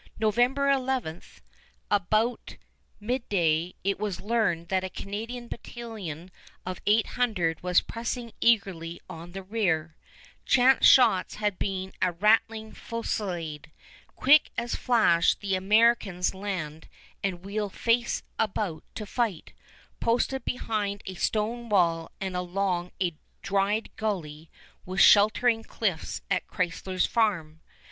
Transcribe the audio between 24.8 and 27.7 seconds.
with sheltering cliffs at Chrysler's Farm.